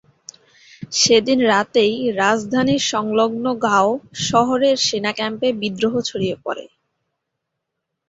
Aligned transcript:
সেদিন 0.93 1.39
রাতেই 1.47 1.93
রাজধানীর 2.21 2.83
সংলগ্ন 2.91 3.45
গাও 3.65 3.89
শহরের 4.27 4.77
সেনা 4.87 5.11
ক্যাম্পে 5.13 5.47
বিদ্রোহ 5.61 5.93
ছড়িয়ে 6.09 6.35
পরে। 6.43 6.65